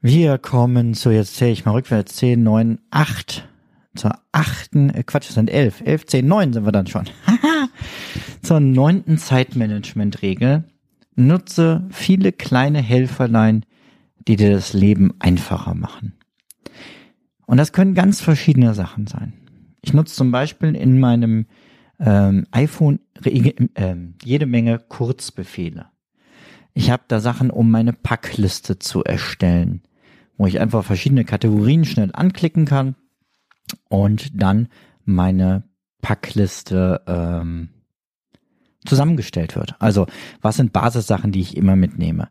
[0.00, 3.48] Wir kommen zu, jetzt zähle ich mal rückwärts, 10, 9, 8.
[3.94, 5.82] Zur achten, äh Quatsch, es sind 11.
[5.82, 7.04] 11, 10, 9 sind wir dann schon.
[8.42, 10.64] Zur neunten Zeitmanagement-Regel.
[11.14, 13.64] Nutze viele kleine Helferlein,
[14.26, 16.14] die dir das Leben einfacher machen.
[17.46, 19.32] Und das können ganz verschiedene Sachen sein.
[19.80, 21.46] Ich nutze zum Beispiel in meinem
[22.00, 25.86] ähm, iPhone äh, jede Menge Kurzbefehle.
[26.74, 29.82] Ich habe da Sachen, um meine Packliste zu erstellen,
[30.36, 32.96] wo ich einfach verschiedene Kategorien schnell anklicken kann
[33.88, 34.68] und dann
[35.04, 35.62] meine
[36.02, 37.68] Packliste ähm,
[38.84, 39.76] zusammengestellt wird.
[39.78, 40.06] Also
[40.42, 42.28] was sind Basissachen, die ich immer mitnehme?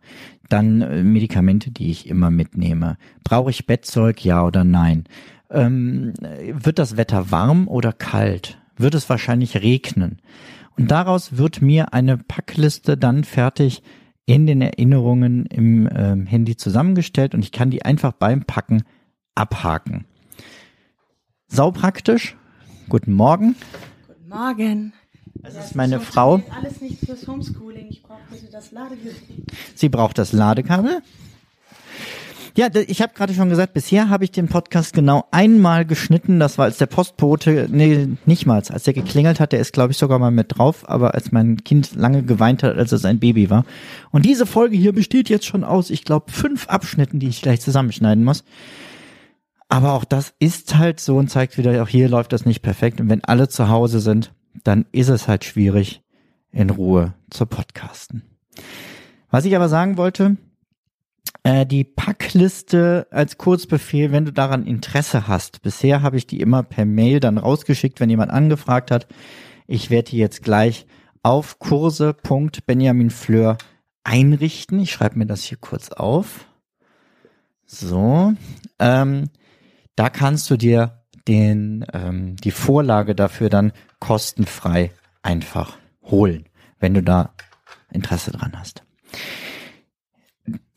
[0.50, 2.98] Dann äh, Medikamente, die ich immer mitnehme.
[3.24, 5.06] Brauche ich Bettzeug, ja oder nein?
[5.50, 8.60] Ähm, wird das Wetter warm oder kalt?
[8.76, 10.22] Wird es wahrscheinlich regnen?
[10.78, 13.84] Und daraus wird mir eine Packliste dann fertig
[14.26, 18.84] in den Erinnerungen im ähm, Handy zusammengestellt und ich kann die einfach beim Packen
[19.36, 20.06] abhaken.
[21.48, 22.36] Sau praktisch.
[22.90, 23.56] Guten Morgen.
[24.08, 24.94] Guten Morgen.
[25.36, 26.42] Das ist meine Frau.
[26.58, 27.88] Alles nicht fürs Homeschooling.
[27.90, 29.14] Ich brauche bitte das Ladekabel.
[29.76, 31.02] Sie braucht das Ladekabel.
[32.56, 36.40] Ja, ich habe gerade schon gesagt, bisher habe ich den Podcast genau einmal geschnitten.
[36.40, 39.92] Das war als der Postbote, nee, nicht mal, als der geklingelt hat, der ist glaube
[39.92, 43.20] ich sogar mal mit drauf, aber als mein Kind lange geweint hat, als es ein
[43.20, 43.66] Baby war.
[44.12, 47.60] Und diese Folge hier besteht jetzt schon aus, ich glaube, fünf Abschnitten, die ich gleich
[47.60, 48.44] zusammenschneiden muss.
[49.68, 53.02] Aber auch das ist halt so und zeigt wieder, auch hier läuft das nicht perfekt.
[53.02, 54.32] Und wenn alle zu Hause sind,
[54.64, 56.04] dann ist es halt schwierig,
[56.52, 58.22] in Ruhe zu podcasten.
[59.32, 60.38] Was ich aber sagen wollte,
[61.44, 65.62] äh, die Packliste als Kurzbefehl, wenn du daran Interesse hast.
[65.62, 69.08] Bisher habe ich die immer per Mail dann rausgeschickt, wenn jemand angefragt hat.
[69.68, 70.86] Ich werde die jetzt gleich
[71.22, 73.58] auf kurse.benjaminfleur
[74.04, 74.80] einrichten.
[74.80, 76.48] Ich schreibe mir das hier kurz auf.
[77.66, 78.34] So,
[78.80, 79.30] ähm,
[79.96, 87.02] da kannst du dir den ähm, die Vorlage dafür dann kostenfrei einfach holen, wenn du
[87.02, 87.34] da
[87.92, 88.84] Interesse dran hast.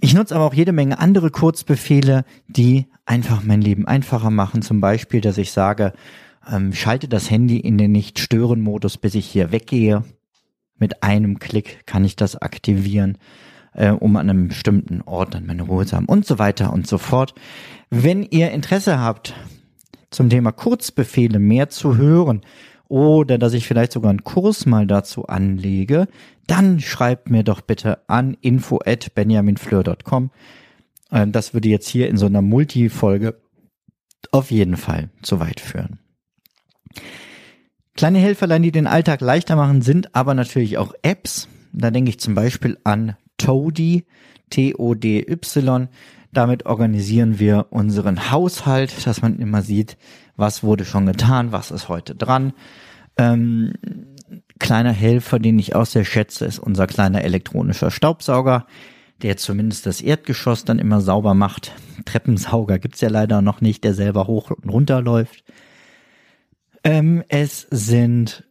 [0.00, 4.62] Ich nutze aber auch jede Menge andere Kurzbefehle, die einfach mein Leben einfacher machen.
[4.62, 5.94] Zum Beispiel, dass ich sage,
[6.50, 10.04] ähm, schalte das Handy in den Nicht-Stören-Modus, bis ich hier weggehe.
[10.78, 13.16] Mit einem Klick kann ich das aktivieren,
[13.72, 16.86] äh, um an einem bestimmten Ort dann meine Ruhe zu haben und so weiter und
[16.86, 17.34] so fort.
[17.88, 19.34] Wenn ihr Interesse habt,
[20.10, 22.42] zum Thema Kurzbefehle mehr zu hören
[22.88, 26.08] oder dass ich vielleicht sogar einen Kurs mal dazu anlege,
[26.46, 30.30] dann schreibt mir doch bitte an info at benjaminfleur.com.
[31.10, 33.40] Ähm, das würde jetzt hier in so einer Multi-Folge
[34.32, 35.98] auf jeden Fall zu weit führen.
[37.96, 41.48] Kleine Helferlein, die den Alltag leichter machen, sind aber natürlich auch Apps.
[41.72, 44.04] Da denke ich zum Beispiel an Toady,
[44.50, 45.88] T-O-D-Y.
[46.32, 49.96] Damit organisieren wir unseren Haushalt, dass man immer sieht,
[50.36, 52.52] was wurde schon getan, was ist heute dran.
[53.16, 53.72] Ähm,
[54.58, 58.66] kleiner Helfer, den ich auch sehr schätze, ist unser kleiner elektronischer Staubsauger,
[59.22, 61.72] der zumindest das Erdgeschoss dann immer sauber macht.
[62.04, 65.44] Treppensauger gibt's ja leider noch nicht, der selber hoch und runter läuft.
[66.84, 68.44] Ähm, es sind,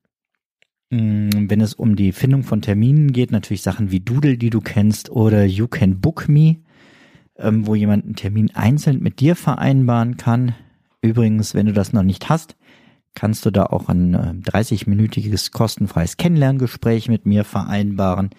[0.89, 4.49] mh, mm, wenn es um die Findung von Terminen geht, natürlich Sachen wie Doodle, die
[4.49, 6.57] du kennst, oder You Can Book Me,
[7.37, 10.55] ähm, wo jemand einen Termin einzeln mit dir vereinbaren kann.
[11.05, 12.55] Übrigens, wenn du das noch nicht hast,
[13.13, 18.31] kannst du da auch ein 30-minütiges äh, kostenfreies Kennenlerngespräch mit mir vereinbaren.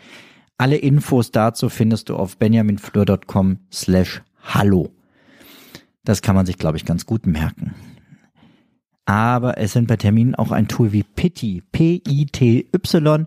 [0.59, 4.91] Alle Infos dazu findest du auf benjaminfleur.com slash hallo.
[6.03, 7.75] Das kann man sich, glaube ich, ganz gut merken.
[9.05, 13.27] Aber es sind bei Terminen auch ein Tool wie Pity, P-I-T-Y,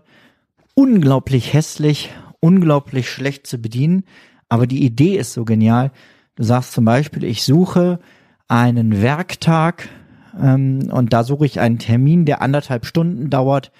[0.74, 4.04] unglaublich hässlich, unglaublich schlecht zu bedienen.
[4.50, 5.92] Aber die Idee ist so genial.
[6.36, 8.00] Du sagst zum Beispiel, ich suche
[8.50, 9.88] einen Werktag
[10.38, 13.70] ähm, und da suche ich einen Termin, der anderthalb Stunden dauert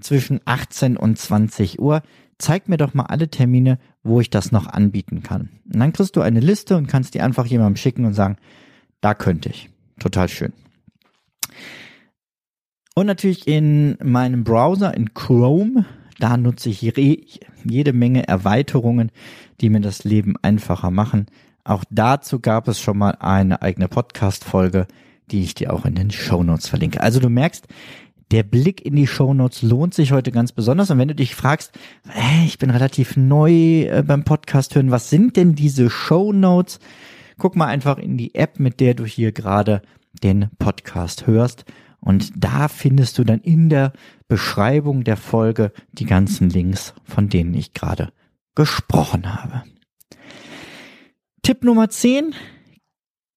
[0.00, 2.02] zwischen 18 und 20 Uhr.
[2.38, 5.50] Zeig mir doch mal alle Termine, wo ich das noch anbieten kann.
[5.72, 8.36] Und dann kriegst du eine Liste und kannst die einfach jemandem schicken und sagen,
[9.00, 9.68] da könnte ich.
[10.00, 10.52] Total schön.
[12.94, 15.84] Und natürlich in meinem Browser, in Chrome,
[16.18, 19.10] da nutze ich jede Menge Erweiterungen,
[19.60, 21.26] die mir das Leben einfacher machen.
[21.64, 24.86] Auch dazu gab es schon mal eine eigene Podcast-Folge
[25.30, 27.00] die ich dir auch in den Show Notes verlinke.
[27.00, 27.66] Also du merkst,
[28.30, 30.90] der Blick in die Show Notes lohnt sich heute ganz besonders.
[30.90, 31.72] Und wenn du dich fragst,
[32.08, 36.78] äh, ich bin relativ neu äh, beim Podcast hören, was sind denn diese Show Notes?
[37.38, 39.82] Guck mal einfach in die App, mit der du hier gerade
[40.22, 41.64] den Podcast hörst.
[42.00, 43.92] Und da findest du dann in der
[44.28, 48.10] Beschreibung der Folge die ganzen Links, von denen ich gerade
[48.54, 49.64] gesprochen habe.
[51.44, 52.34] Tipp Nummer 10,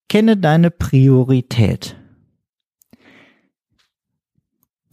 [0.08, 1.98] Kenne deine Priorität.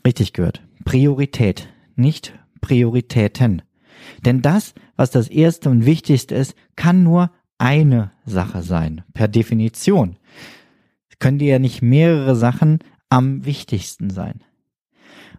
[0.04, 0.64] Richtig gehört.
[0.84, 3.62] Priorität, nicht Prioritäten.
[4.24, 10.16] Denn das, was das Erste und Wichtigste ist, kann nur eine Sache sein, per Definition.
[11.08, 14.42] Es können dir ja nicht mehrere Sachen am wichtigsten sein.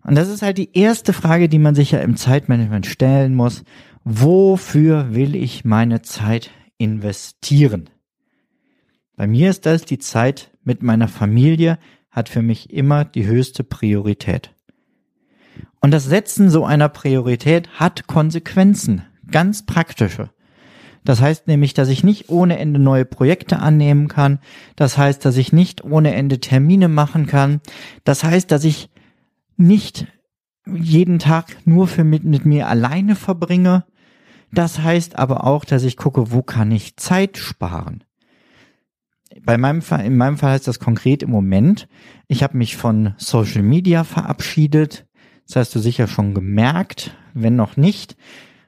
[0.01, 3.65] Und das ist halt die erste Frage, die man sich ja im Zeitmanagement stellen muss.
[4.05, 7.89] Wofür will ich meine Zeit investieren?
[9.15, 11.79] Bei mir ist das die Zeit mit meiner Familie,
[12.11, 14.53] hat für mich immer die höchste Priorität.
[15.79, 20.31] Und das Setzen so einer Priorität hat Konsequenzen, ganz praktische.
[21.03, 24.39] Das heißt nämlich, dass ich nicht ohne Ende neue Projekte annehmen kann.
[24.75, 27.61] Das heißt, dass ich nicht ohne Ende Termine machen kann.
[28.03, 28.89] Das heißt, dass ich
[29.55, 30.07] nicht
[30.65, 33.85] jeden Tag nur für mit, mit mir alleine verbringe.
[34.55, 38.05] Das heißt aber auch, dass ich gucke, wo kann ich Zeit sparen.
[39.41, 41.89] Bei meinem Fall, in meinem Fall heißt das konkret im Moment,
[42.29, 45.07] ich habe mich von Social Media verabschiedet.
[45.45, 47.17] Das hast du sicher schon gemerkt.
[47.33, 48.15] Wenn noch nicht,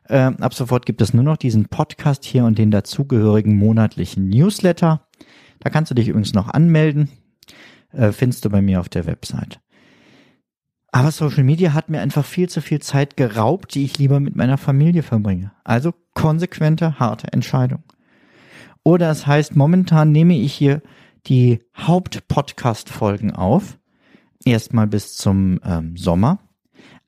[0.09, 5.07] äh, ab sofort gibt es nur noch diesen Podcast hier und den dazugehörigen monatlichen Newsletter.
[5.61, 7.09] Da kannst du dich übrigens noch anmelden.
[7.93, 9.61] Äh, findest du bei mir auf der Website.
[10.91, 14.35] Aber Social Media hat mir einfach viel zu viel Zeit geraubt, die ich lieber mit
[14.35, 15.51] meiner Familie verbringe.
[15.63, 17.83] Also konsequente, harte Entscheidung.
[18.83, 20.81] Oder es heißt, momentan nehme ich hier
[21.27, 23.77] die Hauptpodcast-Folgen auf.
[24.45, 26.39] Erstmal bis zum ähm, Sommer.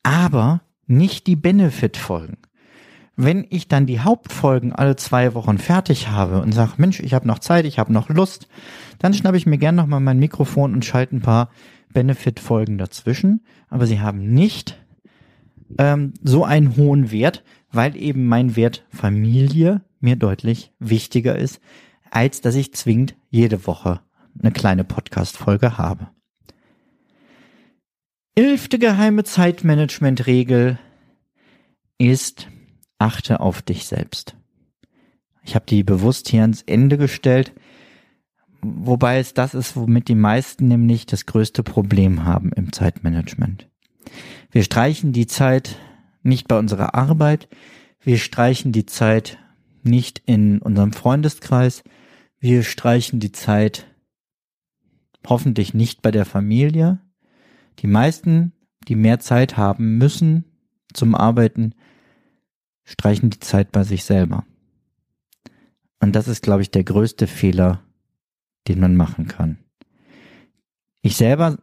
[0.03, 2.37] Aber nicht die Benefit-Folgen
[3.21, 7.27] wenn ich dann die Hauptfolgen alle zwei Wochen fertig habe und sage, Mensch, ich habe
[7.27, 8.47] noch Zeit, ich habe noch Lust,
[8.97, 11.49] dann schnappe ich mir gern nochmal mein Mikrofon und schalte ein paar
[11.93, 13.45] Benefit-Folgen dazwischen.
[13.69, 14.77] Aber sie haben nicht
[15.77, 21.59] ähm, so einen hohen Wert, weil eben mein Wert Familie mir deutlich wichtiger ist,
[22.09, 24.01] als dass ich zwingend jede Woche
[24.41, 26.09] eine kleine Podcast-Folge habe.
[28.35, 30.79] Elfte geheime Zeitmanagement-Regel
[31.97, 32.47] ist,
[32.97, 34.35] achte auf dich selbst.
[35.43, 37.53] Ich habe die bewusst hier ans Ende gestellt,
[38.61, 43.67] wobei es das ist, womit die meisten nämlich das größte Problem haben im Zeitmanagement.
[44.51, 45.77] Wir streichen die Zeit
[46.23, 47.47] nicht bei unserer Arbeit,
[48.01, 49.37] wir streichen die Zeit
[49.83, 51.83] nicht in unserem Freundeskreis,
[52.39, 53.87] wir streichen die Zeit
[55.27, 56.99] hoffentlich nicht bei der Familie.
[57.79, 58.53] Die meisten,
[58.87, 60.45] die mehr Zeit haben müssen
[60.93, 61.75] zum Arbeiten,
[62.83, 64.45] streichen die Zeit bei sich selber.
[65.99, 67.83] Und das ist, glaube ich, der größte Fehler,
[68.67, 69.59] den man machen kann.
[71.01, 71.57] Ich selber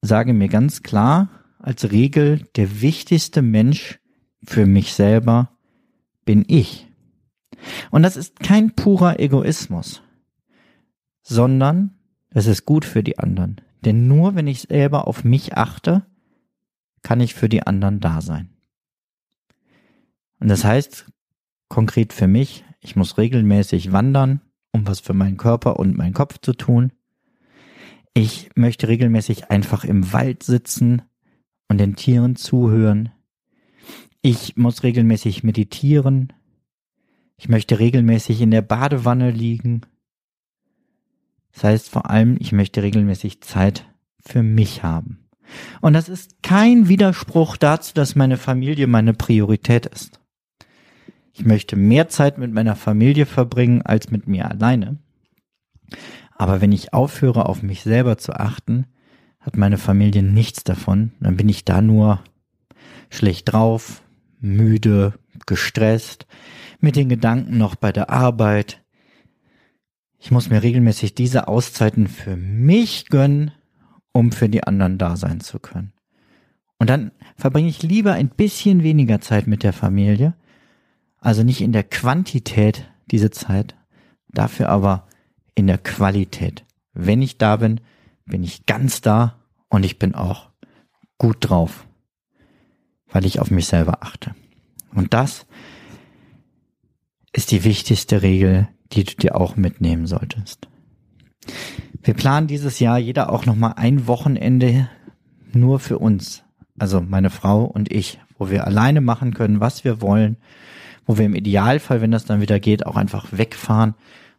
[0.00, 3.98] sage mir ganz klar als Regel, der wichtigste Mensch
[4.44, 5.58] für mich selber
[6.24, 6.86] bin ich.
[7.90, 10.02] Und das ist kein purer Egoismus,
[11.22, 11.98] sondern
[12.30, 13.60] es ist gut für die anderen.
[13.84, 16.06] Denn nur wenn ich selber auf mich achte,
[17.02, 18.50] kann ich für die anderen da sein.
[20.40, 21.06] Und das heißt
[21.68, 24.40] konkret für mich, ich muss regelmäßig wandern,
[24.72, 26.92] um was für meinen Körper und meinen Kopf zu tun.
[28.14, 31.02] Ich möchte regelmäßig einfach im Wald sitzen
[31.68, 33.10] und den Tieren zuhören.
[34.22, 36.32] Ich muss regelmäßig meditieren.
[37.36, 39.82] Ich möchte regelmäßig in der Badewanne liegen.
[41.52, 43.86] Das heißt vor allem, ich möchte regelmäßig Zeit
[44.20, 45.28] für mich haben.
[45.80, 50.17] Und das ist kein Widerspruch dazu, dass meine Familie meine Priorität ist.
[51.38, 54.98] Ich möchte mehr Zeit mit meiner Familie verbringen als mit mir alleine.
[56.34, 58.86] Aber wenn ich aufhöre, auf mich selber zu achten,
[59.38, 61.12] hat meine Familie nichts davon.
[61.20, 62.24] Dann bin ich da nur
[63.08, 64.02] schlecht drauf,
[64.40, 65.14] müde,
[65.46, 66.26] gestresst,
[66.80, 68.82] mit den Gedanken noch bei der Arbeit.
[70.18, 73.52] Ich muss mir regelmäßig diese Auszeiten für mich gönnen,
[74.10, 75.92] um für die anderen da sein zu können.
[76.80, 80.34] Und dann verbringe ich lieber ein bisschen weniger Zeit mit der Familie,
[81.28, 83.76] also nicht in der Quantität diese Zeit,
[84.28, 85.06] dafür aber
[85.54, 86.64] in der Qualität.
[86.94, 87.82] Wenn ich da bin,
[88.24, 89.36] bin ich ganz da
[89.68, 90.48] und ich bin auch
[91.18, 91.86] gut drauf,
[93.10, 94.34] weil ich auf mich selber achte.
[94.94, 95.44] Und das
[97.34, 100.66] ist die wichtigste Regel, die du dir auch mitnehmen solltest.
[102.02, 104.88] Wir planen dieses Jahr jeder auch nochmal ein Wochenende
[105.52, 106.42] nur für uns.
[106.78, 110.38] Also meine Frau und ich, wo wir alleine machen können, was wir wollen
[111.08, 113.94] wo wir im Idealfall, wenn das dann wieder geht, auch einfach wegfahren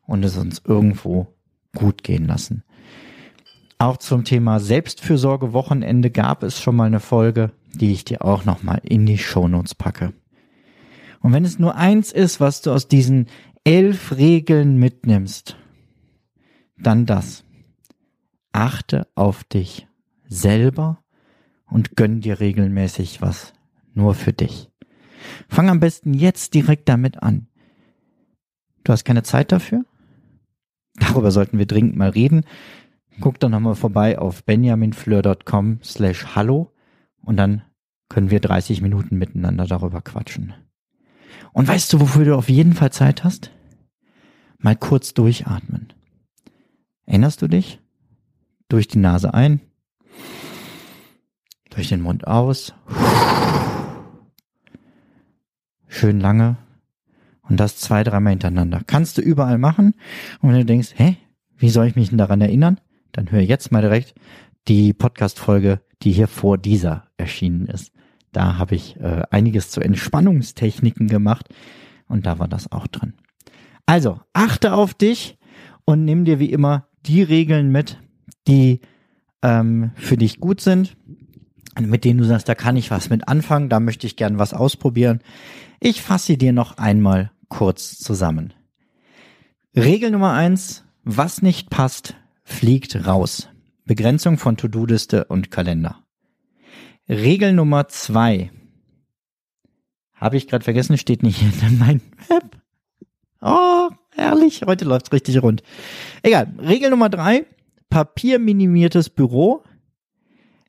[0.06, 1.28] und es uns irgendwo
[1.76, 2.64] gut gehen lassen.
[3.80, 8.46] Auch zum Thema Selbstfürsorge Wochenende gab es schon mal eine Folge, die ich dir auch
[8.46, 10.14] nochmal in die Shownotes packe.
[11.22, 13.26] Und wenn es nur eins ist, was du aus diesen
[13.64, 15.58] elf Regeln mitnimmst,
[16.78, 17.44] dann das.
[18.52, 19.88] Achte auf dich
[20.28, 21.00] selber
[21.66, 23.54] und gönn dir regelmäßig was
[23.96, 24.69] nur für dich.
[25.48, 27.48] Fang am besten jetzt direkt damit an.
[28.84, 29.86] Du hast keine Zeit dafür?
[30.96, 32.44] Darüber sollten wir dringend mal reden.
[33.22, 36.72] Guck doch nochmal vorbei auf benjaminfleur.com slash hallo
[37.22, 37.64] und dann
[38.08, 40.54] können wir 30 Minuten miteinander darüber quatschen.
[41.54, 43.52] Und weißt du, wofür du auf jeden Fall Zeit hast?
[44.58, 45.94] Mal kurz durchatmen.
[47.06, 47.80] Erinnerst du dich?
[48.68, 49.62] Durch die Nase ein,
[51.72, 52.74] durch den Mund aus,
[55.90, 56.56] schön lange
[57.42, 58.82] und das zwei, dreimal hintereinander.
[58.88, 59.96] Kannst du überall machen.
[60.40, 61.18] Und wenn du denkst, hä,
[61.58, 62.80] wie soll ich mich denn daran erinnern?
[63.12, 64.14] Dann hör jetzt mal direkt
[64.68, 67.92] die Podcast-Folge, die hier vor dieser erschienen ist.
[68.32, 71.50] Da habe ich äh, einiges zu Entspannungstechniken gemacht
[72.08, 73.14] und da war das auch drin.
[73.88, 75.38] Also, achte auf dich
[75.84, 77.98] und nimm dir wie immer die Regeln mit,
[78.48, 78.82] die
[79.42, 80.96] ähm, für dich gut sind,
[81.80, 84.54] mit denen du sagst, da kann ich was mit anfangen, da möchte ich gern was
[84.54, 85.22] ausprobieren.
[85.82, 88.54] Ich fasse dir noch einmal kurz zusammen.
[89.76, 93.48] Regel Nummer eins, was nicht passt, fliegt raus.
[93.86, 96.04] Begrenzung von To-Do-Liste und Kalender.
[97.08, 98.52] Regel Nummer zwei.
[100.14, 102.62] Habe ich gerade vergessen, steht nicht in meinem Web.
[103.42, 105.64] Oh, herrlich, heute läuft's richtig rund.
[106.24, 107.46] Egal, Regel Nummer drei,
[107.90, 109.64] papierminimiertes Büro.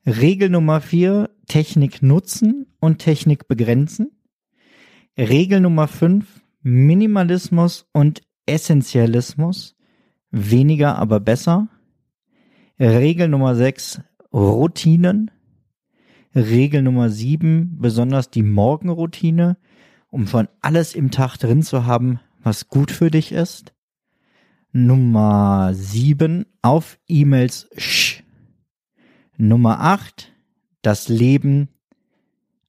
[0.05, 4.11] Regel Nummer vier, Technik nutzen und Technik begrenzen.
[5.17, 9.75] Regel Nummer fünf, Minimalismus und Essentialismus.
[10.31, 11.67] Weniger, aber besser.
[12.79, 14.01] Regel Nummer sechs,
[14.33, 15.31] Routinen.
[16.33, 19.57] Regel Nummer sieben, besonders die Morgenroutine,
[20.09, 23.73] um schon alles im Tag drin zu haben, was gut für dich ist.
[24.71, 28.23] Nummer sieben, auf E-Mails sch.
[29.37, 30.33] Nummer acht,
[30.81, 31.67] das Leben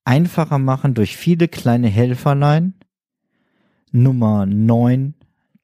[0.05, 2.75] einfacher machen durch viele kleine Helferlein.
[3.91, 5.15] Nummer neun,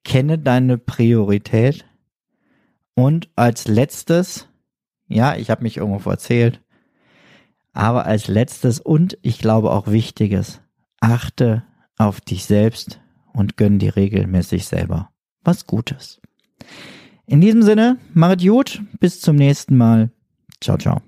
[0.05, 1.87] kenne deine Priorität.
[2.95, 4.49] Und als letztes,
[5.07, 6.61] ja, ich habe mich irgendwo erzählt,
[7.73, 10.61] aber als letztes und ich glaube auch wichtiges,
[11.01, 11.63] achte
[11.97, 13.01] auf dich selbst
[13.33, 15.11] und gönn dir regelmäßig selber
[15.45, 16.21] was Gutes.
[17.27, 20.11] In diesem Sinne, machet gut, bis zum nächsten Mal.
[20.61, 21.08] Ciao, ciao.